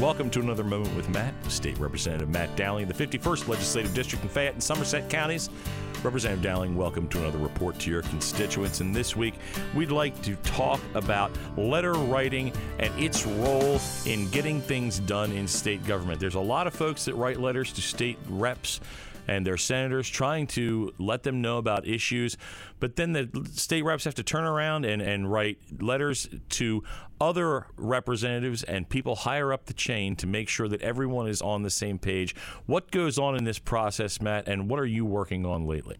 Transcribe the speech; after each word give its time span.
Welcome 0.00 0.30
to 0.30 0.40
another 0.40 0.64
moment 0.64 0.96
with 0.96 1.10
Matt, 1.10 1.34
State 1.50 1.76
Representative 1.76 2.30
Matt 2.30 2.56
Dowling, 2.56 2.88
the 2.88 2.94
51st 2.94 3.48
Legislative 3.48 3.92
District 3.92 4.24
in 4.24 4.30
Fayette 4.30 4.54
and 4.54 4.62
Somerset 4.62 5.10
counties. 5.10 5.50
Representative 6.02 6.42
Dowling, 6.42 6.74
welcome 6.74 7.06
to 7.08 7.18
another 7.18 7.36
report 7.36 7.78
to 7.80 7.90
your 7.90 8.00
constituents. 8.00 8.80
And 8.80 8.96
this 8.96 9.14
week, 9.14 9.34
we'd 9.74 9.90
like 9.90 10.20
to 10.22 10.36
talk 10.36 10.80
about 10.94 11.30
letter 11.58 11.92
writing 11.92 12.50
and 12.78 12.98
its 12.98 13.26
role 13.26 13.78
in 14.06 14.26
getting 14.30 14.62
things 14.62 15.00
done 15.00 15.32
in 15.32 15.46
state 15.46 15.84
government. 15.86 16.18
There's 16.18 16.34
a 16.34 16.40
lot 16.40 16.66
of 16.66 16.72
folks 16.72 17.04
that 17.04 17.14
write 17.14 17.38
letters 17.38 17.70
to 17.74 17.82
state 17.82 18.16
reps 18.26 18.80
and 19.30 19.46
their 19.46 19.56
senators 19.56 20.08
trying 20.08 20.44
to 20.44 20.92
let 20.98 21.22
them 21.22 21.40
know 21.40 21.58
about 21.58 21.86
issues. 21.86 22.36
But 22.80 22.96
then 22.96 23.12
the 23.12 23.48
state 23.52 23.82
reps 23.82 24.02
have 24.04 24.16
to 24.16 24.24
turn 24.24 24.42
around 24.42 24.84
and, 24.84 25.00
and 25.00 25.30
write 25.30 25.58
letters 25.80 26.28
to 26.50 26.82
other 27.20 27.66
representatives 27.76 28.64
and 28.64 28.88
people 28.88 29.14
higher 29.14 29.52
up 29.52 29.66
the 29.66 29.72
chain 29.72 30.16
to 30.16 30.26
make 30.26 30.48
sure 30.48 30.66
that 30.66 30.82
everyone 30.82 31.28
is 31.28 31.40
on 31.40 31.62
the 31.62 31.70
same 31.70 31.96
page. 31.96 32.34
What 32.66 32.90
goes 32.90 33.20
on 33.20 33.36
in 33.36 33.44
this 33.44 33.60
process, 33.60 34.20
Matt, 34.20 34.48
and 34.48 34.68
what 34.68 34.80
are 34.80 34.86
you 34.86 35.04
working 35.04 35.46
on 35.46 35.64
lately? 35.64 35.96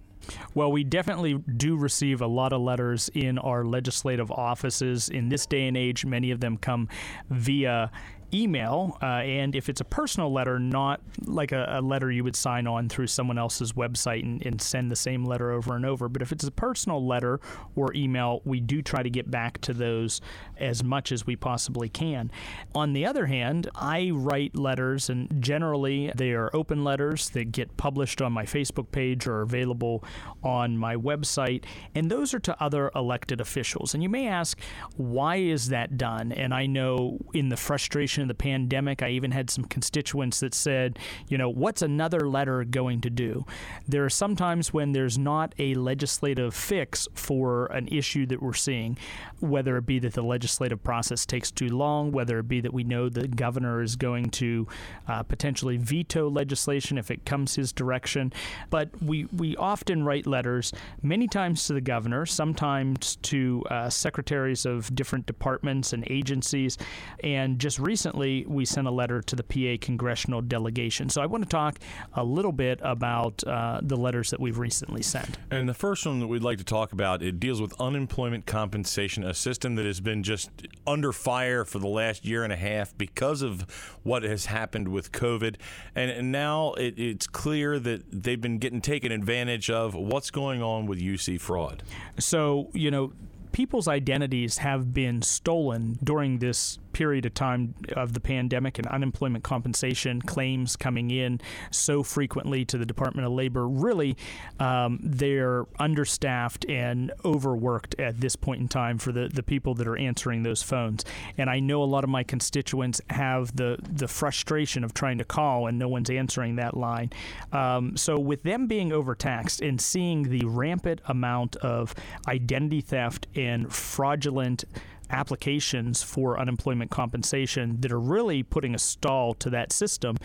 Well, 0.54 0.72
we 0.72 0.82
definitely 0.82 1.34
do 1.34 1.76
receive 1.76 2.20
a 2.20 2.26
lot 2.26 2.52
of 2.52 2.60
letters 2.60 3.10
in 3.14 3.38
our 3.38 3.64
legislative 3.64 4.30
offices. 4.30 5.08
In 5.08 5.28
this 5.28 5.46
day 5.46 5.68
and 5.68 5.76
age, 5.76 6.04
many 6.04 6.32
of 6.32 6.40
them 6.40 6.56
come 6.56 6.88
via 7.30 7.90
email, 8.32 8.98
uh, 9.02 9.06
and 9.06 9.54
if 9.54 9.68
it's 9.68 9.80
a 9.80 9.84
personal 9.84 10.32
letter, 10.32 10.58
not 10.58 11.00
like 11.24 11.52
a, 11.52 11.66
a, 11.78 11.80
letter 11.80 12.10
you 12.10 12.22
would 12.22 12.36
sign 12.36 12.66
on 12.66 12.88
through 12.88 13.06
someone 13.06 13.38
else's 13.38 13.72
website 13.72 14.22
and, 14.22 14.44
and, 14.46 14.60
send 14.60 14.90
the 14.90 14.96
same 14.96 15.24
letter 15.24 15.50
over 15.50 15.74
and 15.74 15.86
over, 15.86 16.08
but 16.08 16.22
if 16.22 16.32
it's 16.32 16.44
a 16.44 16.50
personal 16.50 17.04
letter 17.04 17.40
or 17.74 17.92
email, 17.94 18.42
we 18.44 18.60
do 18.60 18.82
try 18.82 19.02
to 19.02 19.10
get 19.10 19.30
back 19.30 19.60
to 19.60 19.72
those 19.72 20.20
as 20.58 20.84
much 20.84 21.10
as 21.12 21.26
we 21.26 21.34
possibly 21.34 21.88
can. 21.88 22.30
On 22.74 22.92
the 22.92 23.06
other 23.06 23.26
hand, 23.26 23.68
I 23.74 24.10
write 24.12 24.56
letters, 24.56 25.08
and 25.08 25.42
generally 25.42 26.12
they 26.14 26.32
are 26.32 26.50
open 26.54 26.84
letters 26.84 27.30
that 27.30 27.52
get 27.52 27.76
published 27.76 28.20
on 28.20 28.32
my 28.32 28.44
Facebook 28.44 28.92
page 28.92 29.26
or 29.26 29.40
available 29.40 30.04
on 30.42 30.76
my 30.76 30.94
website, 30.94 31.64
and 31.94 32.10
those 32.10 32.34
are 32.34 32.40
to 32.40 32.62
other 32.62 32.90
elected 32.94 33.40
officials. 33.40 33.94
And 33.94 34.02
you 34.02 34.08
may 34.08 34.28
ask, 34.28 34.58
why 34.96 35.36
is 35.36 35.68
that 35.68 35.96
done? 35.96 36.32
And 36.32 36.52
I 36.52 36.66
know 36.66 37.18
in 37.32 37.48
the 37.48 37.56
frustration 37.56 38.19
of 38.20 38.28
the 38.28 38.34
pandemic. 38.34 39.02
I 39.02 39.10
even 39.10 39.30
had 39.30 39.50
some 39.50 39.64
constituents 39.64 40.40
that 40.40 40.54
said, 40.54 40.98
you 41.28 41.38
know, 41.38 41.48
what's 41.48 41.82
another 41.82 42.28
letter 42.28 42.64
going 42.64 43.00
to 43.02 43.10
do? 43.10 43.44
There 43.88 44.04
are 44.04 44.10
sometimes 44.10 44.72
when 44.72 44.92
there's 44.92 45.18
not 45.18 45.54
a 45.58 45.74
legislative 45.74 46.54
fix 46.54 47.08
for 47.14 47.66
an 47.66 47.88
issue 47.88 48.26
that 48.26 48.42
we're 48.42 48.52
seeing, 48.52 48.98
whether 49.40 49.76
it 49.76 49.86
be 49.86 49.98
that 50.00 50.14
the 50.14 50.22
legislative 50.22 50.82
process 50.82 51.24
takes 51.24 51.50
too 51.50 51.68
long, 51.68 52.12
whether 52.12 52.38
it 52.38 52.48
be 52.48 52.60
that 52.60 52.72
we 52.72 52.84
know 52.84 53.08
the 53.08 53.28
governor 53.28 53.82
is 53.82 53.96
going 53.96 54.30
to 54.30 54.66
uh, 55.08 55.22
potentially 55.22 55.76
veto 55.76 56.28
legislation 56.28 56.98
if 56.98 57.10
it 57.10 57.24
comes 57.24 57.54
his 57.54 57.72
direction. 57.72 58.32
But 58.68 58.90
we, 59.02 59.26
we 59.36 59.56
often 59.56 60.04
write 60.04 60.26
letters, 60.26 60.72
many 61.02 61.26
times 61.28 61.66
to 61.66 61.72
the 61.72 61.80
governor, 61.80 62.26
sometimes 62.26 63.16
to 63.22 63.64
uh, 63.70 63.90
secretaries 63.90 64.66
of 64.66 64.94
different 64.94 65.26
departments 65.26 65.92
and 65.92 66.04
agencies. 66.10 66.76
And 67.22 67.58
just 67.58 67.78
recently, 67.78 68.09
recently 68.10 68.44
we 68.48 68.64
sent 68.64 68.86
a 68.86 68.90
letter 68.90 69.22
to 69.22 69.36
the 69.36 69.42
PA 69.42 69.84
congressional 69.84 70.40
delegation. 70.40 71.08
So 71.08 71.22
I 71.22 71.26
want 71.26 71.44
to 71.44 71.48
talk 71.48 71.78
a 72.14 72.24
little 72.24 72.52
bit 72.52 72.80
about 72.82 73.42
uh, 73.46 73.80
the 73.82 73.96
letters 73.96 74.30
that 74.30 74.40
we've 74.40 74.58
recently 74.58 75.02
sent. 75.02 75.38
And 75.50 75.68
the 75.68 75.74
first 75.74 76.04
one 76.06 76.20
that 76.20 76.26
we'd 76.26 76.42
like 76.42 76.58
to 76.58 76.64
talk 76.64 76.92
about 76.92 77.22
it 77.22 77.38
deals 77.38 77.60
with 77.60 77.78
unemployment 77.80 78.46
compensation, 78.46 79.24
a 79.24 79.34
system 79.34 79.76
that 79.76 79.86
has 79.86 80.00
been 80.00 80.22
just 80.22 80.50
under 80.86 81.12
fire 81.12 81.64
for 81.64 81.78
the 81.78 81.88
last 81.88 82.24
year 82.24 82.42
and 82.42 82.52
a 82.52 82.56
half 82.56 82.96
because 82.98 83.42
of 83.42 83.62
what 84.02 84.22
has 84.22 84.46
happened 84.46 84.88
with 84.88 85.12
COVID. 85.12 85.56
And, 85.94 86.10
and 86.10 86.32
now 86.32 86.72
it, 86.74 86.98
it's 86.98 87.26
clear 87.26 87.78
that 87.78 88.02
they've 88.10 88.40
been 88.40 88.58
getting 88.58 88.80
taken 88.80 89.12
advantage 89.12 89.70
of. 89.70 89.94
What's 89.94 90.30
going 90.30 90.62
on 90.62 90.86
with 90.86 91.00
UC 91.00 91.40
fraud? 91.40 91.82
So 92.18 92.70
you 92.72 92.90
know 92.90 93.12
people's 93.52 93.88
identities 93.88 94.58
have 94.58 94.92
been 94.94 95.22
stolen 95.22 95.98
during 96.02 96.38
this 96.38 96.78
period 96.92 97.26
of 97.26 97.34
time 97.34 97.74
of 97.94 98.12
the 98.12 98.20
pandemic 98.20 98.78
and 98.78 98.86
unemployment 98.88 99.44
compensation 99.44 100.20
claims 100.22 100.76
coming 100.76 101.10
in 101.10 101.40
so 101.70 102.02
frequently 102.02 102.64
to 102.64 102.78
the 102.78 102.86
Department 102.86 103.26
of 103.26 103.32
Labor, 103.32 103.68
really 103.68 104.16
um, 104.58 104.98
they're 105.02 105.66
understaffed 105.78 106.64
and 106.68 107.12
overworked 107.24 107.98
at 107.98 108.20
this 108.20 108.36
point 108.36 108.60
in 108.60 108.68
time 108.68 108.98
for 108.98 109.12
the, 109.12 109.28
the 109.28 109.42
people 109.42 109.74
that 109.74 109.86
are 109.86 109.96
answering 109.96 110.42
those 110.42 110.62
phones. 110.62 111.04
And 111.38 111.48
I 111.48 111.60
know 111.60 111.82
a 111.82 111.84
lot 111.84 112.04
of 112.04 112.10
my 112.10 112.22
constituents 112.22 113.00
have 113.10 113.54
the, 113.56 113.78
the 113.80 114.08
frustration 114.08 114.84
of 114.84 114.94
trying 114.94 115.18
to 115.18 115.24
call 115.24 115.66
and 115.66 115.78
no 115.78 115.88
one's 115.88 116.10
answering 116.10 116.56
that 116.56 116.76
line. 116.76 117.10
Um, 117.52 117.96
so, 117.96 118.18
with 118.18 118.42
them 118.42 118.66
being 118.66 118.92
overtaxed 118.92 119.60
and 119.60 119.80
seeing 119.80 120.24
the 120.24 120.44
rampant 120.44 121.00
amount 121.06 121.56
of 121.56 121.94
identity 122.28 122.80
theft 122.80 123.26
and 123.34 123.72
fraudulent 123.72 124.64
applications 125.10 126.02
for 126.02 126.38
unemployment 126.38 126.90
compensation 126.90 127.80
that 127.80 127.92
are 127.92 128.00
really 128.00 128.42
putting 128.42 128.74
a 128.74 128.78
stall 128.78 129.34
to 129.34 129.50
that 129.50 129.72
system. 129.72 130.16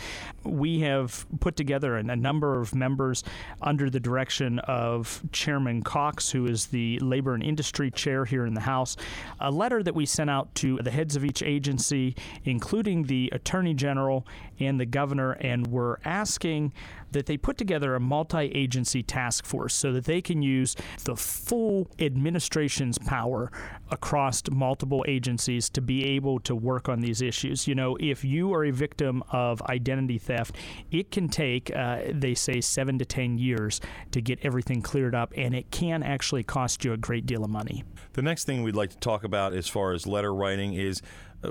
We 0.44 0.80
have 0.82 1.26
put 1.40 1.56
together 1.56 1.98
a, 1.98 2.16
number 2.16 2.60
of 2.60 2.74
members 2.74 3.24
under 3.62 3.90
the 3.90 4.00
direction 4.00 4.60
of 4.60 5.22
Chairman 5.32 5.84
Cox, 5.84 6.32
who 6.32 6.46
is 6.46 6.68
the 6.68 6.98
Labor 7.00 7.34
and 7.34 7.44
Industry 7.44 7.92
Chair 7.92 8.26
here 8.26 8.46
in 8.46 8.54
the 8.54 8.62
House, 8.62 8.96
a 9.40 9.52
letter 9.52 9.84
that 9.84 9.94
we 9.94 10.06
sent 10.06 10.30
out 10.30 10.54
to 10.56 10.78
the 10.82 10.92
heads 10.92 11.16
of 11.16 11.26
each 11.26 11.44
agency, 11.44 12.16
including 12.46 13.04
the 13.04 13.30
Attorney 13.34 13.74
General 13.74 14.26
and 14.60 14.80
the 14.80 14.86
Governor, 14.86 15.34
and 15.34 15.68
we're 15.68 15.98
asking 16.06 16.74
that 17.12 17.26
they 17.26 17.38
put 17.38 17.58
together 17.58 17.96
a 17.96 18.00
multi 18.00 18.46
agency 18.54 19.02
task 19.02 19.46
force 19.46 19.74
so 19.74 19.94
that 19.94 20.04
they 20.06 20.22
can 20.22 20.42
use 20.42 20.76
the 21.06 21.16
full 21.16 21.90
administration's 21.98 22.98
power 22.98 23.52
across 23.90 24.44
multiple 24.52 24.75
agencies 25.08 25.70
to 25.70 25.82
be 25.82 26.06
able 26.06 26.40
to 26.42 26.56
work 26.56 26.90
on 26.90 27.02
these 27.02 27.22
issues. 27.22 27.68
You 27.68 27.76
know, 27.76 27.98
if 28.00 28.24
you 28.24 28.54
are 28.54 28.66
a 28.66 28.72
victim 28.72 29.24
of 29.32 29.62
identity 29.64 30.18
theft, 30.18 30.56
it 30.92 31.12
can 31.12 31.30
take, 31.30 31.76
uh, 31.76 32.00
they 32.12 32.34
say, 32.34 32.62
seven 32.62 32.98
to 33.00 33.06
10 33.06 33.38
years 33.38 33.82
to 34.12 34.22
get 34.22 34.40
everything 34.44 34.82
cleared 34.82 35.16
up, 35.16 35.34
and 35.36 35.56
it 35.56 35.72
can 35.72 36.04
actually 36.04 36.44
cost 36.44 36.84
you 36.84 36.94
a 36.94 36.98
great 36.98 37.26
deal 37.26 37.44
of 37.44 37.50
money. 37.50 37.84
The 38.14 38.22
next 38.22 38.46
thing 38.46 38.64
we'd 38.64 38.76
like 38.76 38.92
to 38.92 38.98
talk 38.98 39.24
about 39.24 39.54
as 39.54 39.68
far 39.68 39.94
as 39.94 40.08
letter 40.08 40.34
writing 40.34 40.74
is 40.74 41.02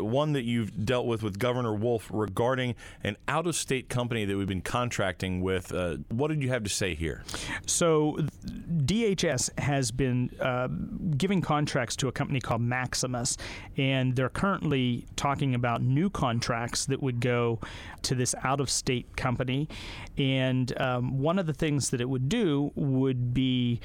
one 0.03 0.33
that 0.33 0.45
you've 0.45 0.85
dealt 0.85 1.07
with 1.07 1.23
with 1.23 1.39
Governor 1.39 1.75
Wolf 1.75 2.09
regarding 2.13 2.75
an 3.03 3.17
out 3.29 3.47
of 3.47 3.55
state 3.57 3.89
company 3.89 4.25
that 4.25 4.37
we've 4.37 4.49
been 4.49 4.61
contracting 4.61 5.43
with. 5.43 5.73
Uh, 5.73 5.97
what 6.09 6.29
did 6.29 6.43
you 6.43 6.49
have 6.49 6.65
to 6.65 6.71
say 6.71 6.95
here? 6.95 7.23
So, 7.67 8.19
DHS 8.45 9.59
has 9.59 9.91
been 9.91 10.31
uh, 10.41 10.69
giving 11.17 11.41
contracts 11.41 11.97
to 11.97 12.09
a 12.09 12.13
company 12.13 12.41
called 12.41 12.61
Maximus, 12.61 13.37
and 13.77 14.17
they're 14.17 14.29
currently 14.29 15.07
talking 15.17 15.55
about 15.55 15.83
new 15.83 16.11
contracts 16.11 16.87
that 16.87 17.03
would 17.03 17.21
go 17.21 17.61
to 18.03 18.15
this 18.15 18.35
out 18.43 18.61
of 18.61 18.71
state 18.71 19.17
company. 19.17 19.69
And 20.17 20.79
um, 20.81 21.19
one 21.19 21.39
of 21.39 21.47
the 21.47 21.53
things 21.53 21.91
that 21.91 22.01
it 22.01 22.09
would 22.09 22.29
do 22.29 22.73
would 22.75 23.35
be 23.35 23.81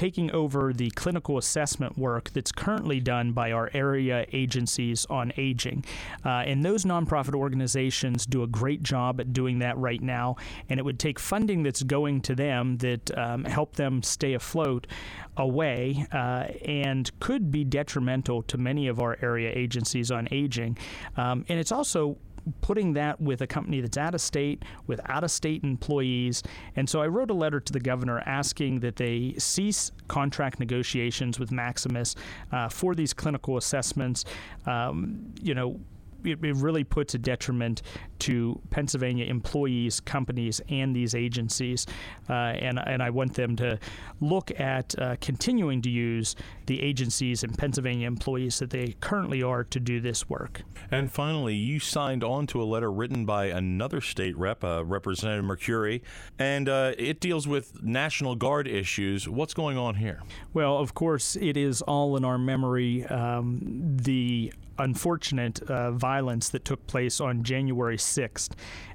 taking 0.00 0.30
over 0.30 0.72
the 0.72 0.88
clinical 0.92 1.36
assessment 1.36 1.98
work 1.98 2.30
that's 2.30 2.50
currently 2.50 3.00
done 3.00 3.32
by 3.32 3.52
our 3.52 3.68
area 3.74 4.24
agencies 4.32 5.04
on 5.10 5.30
aging. 5.36 5.84
Uh, 6.24 6.28
and 6.46 6.64
those 6.64 6.86
nonprofit 6.86 7.34
organizations 7.34 8.24
do 8.24 8.42
a 8.42 8.46
great 8.46 8.82
job 8.82 9.20
at 9.20 9.34
doing 9.34 9.58
that 9.58 9.76
right 9.76 10.00
now. 10.00 10.36
And 10.70 10.80
it 10.80 10.84
would 10.84 10.98
take 10.98 11.18
funding 11.18 11.64
that's 11.64 11.82
going 11.82 12.22
to 12.22 12.34
them 12.34 12.78
that 12.78 13.18
um, 13.18 13.44
help 13.44 13.76
them 13.76 14.02
stay 14.02 14.32
afloat 14.32 14.86
away 15.36 16.06
uh, 16.12 16.46
and 16.64 17.10
could 17.20 17.50
be 17.50 17.62
detrimental 17.62 18.42
to 18.44 18.56
many 18.56 18.88
of 18.88 19.00
our 19.00 19.18
area 19.20 19.52
agencies 19.54 20.10
on 20.10 20.28
aging. 20.30 20.78
Um, 21.18 21.44
and 21.50 21.60
it's 21.60 21.72
also 21.72 22.16
putting 22.60 22.94
that 22.94 23.20
with 23.20 23.40
a 23.42 23.46
company 23.46 23.80
that's 23.80 23.96
out 23.98 24.14
of 24.14 24.20
state, 24.20 24.64
with 24.86 25.00
out 25.08 25.24
of 25.24 25.30
state 25.30 25.64
employees. 25.64 26.42
And 26.76 26.88
so 26.88 27.00
I 27.00 27.06
wrote 27.06 27.30
a 27.30 27.34
letter 27.34 27.60
to 27.60 27.72
the 27.72 27.80
governor 27.80 28.20
asking 28.20 28.80
that 28.80 28.96
they 28.96 29.34
cease 29.38 29.92
contract 30.08 30.60
negotiations 30.60 31.38
with 31.38 31.52
Maximus 31.52 32.14
uh, 32.52 32.68
for 32.68 32.94
these 32.94 33.12
clinical 33.12 33.56
assessments. 33.56 34.24
Um, 34.66 35.34
you 35.42 35.54
know, 35.54 35.80
it, 36.24 36.44
it, 36.44 36.56
really 36.56 36.84
puts 36.84 37.14
a 37.14 37.18
detriment 37.18 37.82
to 38.20 38.60
Pennsylvania 38.70 39.24
employees, 39.26 40.00
companies, 40.00 40.60
and 40.68 40.94
these 40.94 41.14
agencies. 41.14 41.86
Uh, 42.28 42.32
and, 42.32 42.78
and 42.78 43.02
I 43.02 43.10
want 43.10 43.34
them 43.34 43.56
to 43.56 43.78
look 44.20 44.50
at 44.60 44.94
uh, 44.98 45.16
continuing 45.20 45.82
to 45.82 45.90
use 45.90 46.36
the 46.66 46.82
agencies 46.82 47.42
and 47.42 47.56
Pennsylvania 47.56 48.06
employees 48.06 48.58
that 48.58 48.70
they 48.70 48.94
currently 49.00 49.42
are 49.42 49.64
to 49.64 49.80
do 49.80 50.00
this 50.00 50.28
work. 50.28 50.62
And 50.90 51.10
finally, 51.10 51.54
you 51.54 51.80
signed 51.80 52.22
on 52.22 52.46
to 52.48 52.62
a 52.62 52.64
letter 52.64 52.92
written 52.92 53.24
by 53.24 53.46
another 53.46 54.00
state 54.00 54.36
rep, 54.36 54.62
uh, 54.62 54.84
Representative 54.84 55.44
Mercuri, 55.44 56.02
and 56.38 56.68
uh, 56.68 56.92
it 56.98 57.20
deals 57.20 57.48
with 57.48 57.82
National 57.82 58.34
Guard 58.34 58.68
issues. 58.68 59.28
What's 59.28 59.54
going 59.54 59.78
on 59.78 59.96
here? 59.96 60.22
Well, 60.52 60.78
of 60.78 60.94
course, 60.94 61.36
it 61.36 61.56
is 61.56 61.82
all 61.82 62.16
in 62.16 62.24
our 62.24 62.38
memory. 62.38 63.04
Um, 63.06 63.58
the 63.62 64.52
unfortunate 64.80 65.62
uh, 65.62 65.92
violence 65.92 66.48
that 66.50 66.64
took 66.64 66.86
place 66.86 67.20
on 67.20 67.42
January 67.42 67.96
6th 67.96 68.50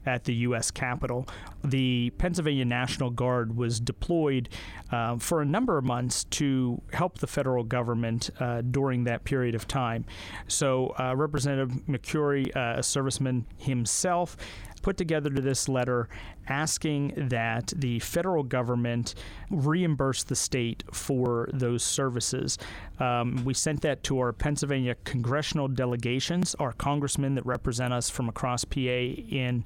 at 0.06 0.24
the 0.26 0.34
U.S. 0.36 0.72
Capitol. 0.72 1.28
The 1.64 2.12
Pennsylvania 2.18 2.66
National 2.66 3.10
Guard 3.10 3.56
was 3.56 3.80
deployed 3.80 4.50
uh, 4.92 5.18
for 5.18 5.42
a 5.42 5.46
number 5.46 5.78
of 5.78 5.86
months 5.86 6.26
to 6.26 6.82
help 6.94 7.20
the 7.20 7.28
federal 7.28 7.64
government 7.64 8.30
uh, 8.40 8.62
during 8.62 9.06
that 9.06 9.24
period 9.24 9.56
of 9.56 9.68
time. 9.68 10.06
So, 10.48 10.94
uh, 11.00 11.16
Representative 11.16 11.72
Mercuri, 11.88 12.56
uh, 12.56 12.78
a 12.78 12.82
serviceman 12.82 13.46
himself, 13.58 14.38
put 14.86 14.98
together 14.98 15.32
to 15.32 15.42
this 15.42 15.68
letter 15.68 16.08
asking 16.48 17.12
that 17.18 17.74
the 17.76 17.98
federal 18.02 18.44
government 18.44 19.16
reimburse 19.50 20.22
the 20.22 20.36
state 20.36 20.84
for 20.94 21.50
those 21.52 21.82
services. 21.82 22.60
Um, 23.00 23.44
we 23.44 23.56
sent 23.56 23.82
that 23.82 24.04
to 24.04 24.20
our 24.20 24.32
Pennsylvania 24.32 24.96
congressional 25.04 25.68
delegations, 25.68 26.54
our 26.60 26.72
congressmen 26.72 27.34
that 27.34 27.48
represent 27.48 27.94
us 27.94 28.12
from 28.12 28.30
across 28.30 28.64
PA 28.64 28.80
in 28.80 29.66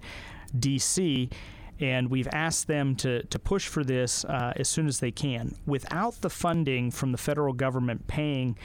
D.C 0.58 1.30
and 1.82 2.10
we've 2.10 2.28
asked 2.34 2.68
them 2.68 2.94
to, 2.94 3.24
to 3.24 3.40
push 3.40 3.68
for 3.68 3.86
this 3.86 4.26
uh, 4.26 4.52
as 4.58 4.68
soon 4.68 4.86
as 4.86 5.00
they 5.00 5.12
can. 5.12 5.56
Without 5.66 6.20
the 6.20 6.30
funding 6.30 6.92
from 6.92 7.14
the 7.14 7.18
federal 7.18 7.54
government 7.54 8.06
paying 8.08 8.58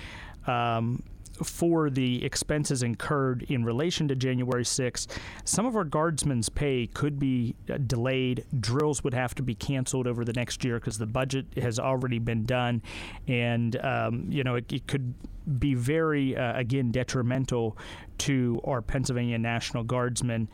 um, 0.49 1.01
for 1.43 1.91
the 1.91 2.25
expenses 2.25 2.83
incurred 2.83 3.43
in 3.49 3.65
relation 3.65 4.09
to 4.09 4.15
January 4.15 4.65
6th, 4.65 5.19
some 5.45 5.67
of 5.67 5.77
our 5.77 5.85
guardsmen's 5.85 6.49
pay 6.49 6.87
could 6.87 7.19
be 7.19 7.55
uh, 7.71 7.79
delayed. 7.79 8.45
Drills 8.61 9.03
would 9.03 9.15
have 9.15 9.35
to 9.37 9.43
be 9.43 9.55
canceled 9.55 10.07
over 10.07 10.25
the 10.25 10.33
next 10.33 10.65
year 10.65 10.79
because 10.79 10.99
the 10.99 11.07
budget 11.07 11.47
has 11.57 11.79
already 11.79 12.19
been 12.19 12.45
done. 12.45 12.83
And, 13.27 13.77
um, 13.85 14.27
you 14.29 14.45
know, 14.45 14.57
it, 14.57 14.73
it, 14.73 14.87
could 14.87 15.15
be 15.59 15.75
very, 15.75 16.37
uh, 16.37 16.57
again, 16.59 16.91
detrimental 16.91 17.77
to 18.19 18.61
our 18.65 18.81
Pennsylvania 18.81 19.39
National 19.39 19.83
Guardsmen. 19.83 20.49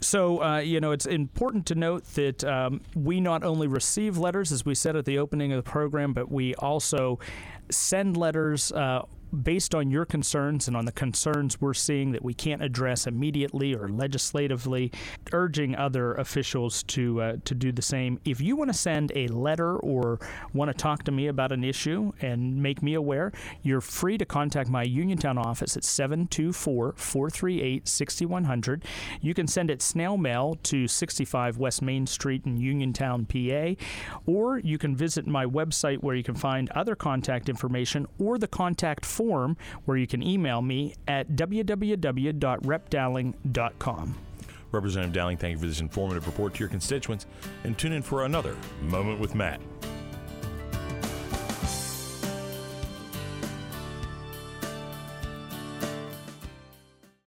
So, 0.00 0.42
uh, 0.42 0.58
you 0.58 0.80
know, 0.80 0.92
it's 0.92 1.06
important 1.06 1.66
to 1.66 1.74
note 1.74 2.04
that 2.14 2.44
um, 2.44 2.82
we 2.94 3.20
not 3.20 3.42
only 3.42 3.66
receive 3.66 4.18
letters, 4.18 4.52
as 4.52 4.64
we 4.64 4.74
said 4.74 4.96
at 4.96 5.06
the 5.06 5.18
opening 5.18 5.52
of 5.52 5.64
the 5.64 5.68
program, 5.68 6.12
but 6.12 6.30
we 6.30 6.54
also 6.56 7.18
send 7.70 8.16
letters 8.16 8.70
uh, 8.72 9.02
based 9.34 9.74
on 9.74 9.90
your 9.90 10.04
concerns 10.04 10.68
and 10.68 10.76
on 10.76 10.84
the 10.84 10.92
concerns 10.92 11.60
we're 11.60 11.74
seeing 11.74 12.12
that 12.12 12.24
we 12.24 12.34
can't 12.34 12.62
address 12.62 13.06
immediately 13.06 13.74
or 13.74 13.88
legislatively, 13.88 14.92
urging 15.32 15.74
other 15.74 16.14
officials 16.14 16.82
to 16.84 17.20
uh, 17.20 17.36
to 17.44 17.54
do 17.54 17.72
the 17.72 17.82
same. 17.82 18.18
If 18.24 18.40
you 18.40 18.56
want 18.56 18.70
to 18.70 18.78
send 18.78 19.12
a 19.14 19.26
letter 19.28 19.76
or 19.76 20.18
want 20.52 20.70
to 20.70 20.74
talk 20.74 21.04
to 21.04 21.12
me 21.12 21.26
about 21.26 21.52
an 21.52 21.62
issue 21.64 22.12
and 22.20 22.62
make 22.62 22.82
me 22.82 22.94
aware, 22.94 23.32
you're 23.62 23.80
free 23.80 24.18
to 24.18 24.24
contact 24.24 24.70
my 24.70 24.82
Uniontown 24.82 25.38
office 25.38 25.76
at 25.76 25.82
724-438-6100. 25.82 28.82
You 29.20 29.34
can 29.34 29.46
send 29.46 29.70
it 29.70 29.82
snail 29.82 30.16
mail 30.16 30.56
to 30.64 30.86
65 30.86 31.58
West 31.58 31.82
Main 31.82 32.06
Street 32.06 32.46
in 32.46 32.56
Uniontown, 32.56 33.26
PA, 33.26 33.74
or 34.26 34.58
you 34.58 34.78
can 34.78 34.96
visit 34.96 35.26
my 35.26 35.44
website 35.44 36.02
where 36.02 36.14
you 36.14 36.22
can 36.22 36.34
find 36.34 36.70
other 36.70 36.94
contact 36.94 37.48
information 37.48 38.06
or 38.18 38.38
the 38.38 38.46
contact 38.46 39.04
form 39.04 39.23
form 39.24 39.56
where 39.84 39.96
you 39.96 40.06
can 40.06 40.22
email 40.22 40.62
me 40.62 40.94
at 41.08 41.30
www.repdowling.com. 41.30 44.14
Representative 44.70 45.14
Dowling, 45.14 45.36
thank 45.36 45.52
you 45.52 45.58
for 45.58 45.66
this 45.66 45.80
informative 45.80 46.26
report 46.26 46.54
to 46.54 46.60
your 46.60 46.68
constituents, 46.68 47.26
and 47.62 47.78
tune 47.78 47.92
in 47.92 48.02
for 48.02 48.24
another 48.24 48.56
Moment 48.82 49.20
with 49.20 49.34
Matt. 49.34 49.60